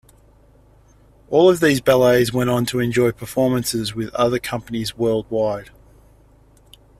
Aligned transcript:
All 1.29 1.47
of 1.47 1.59
these 1.59 1.79
ballets 1.79 2.33
went 2.33 2.49
on 2.49 2.65
to 2.65 2.79
enjoy 2.79 3.11
performances 3.11 3.93
with 3.93 4.09
other 4.15 4.39
companies 4.39 4.97
worldwide. 4.97 5.69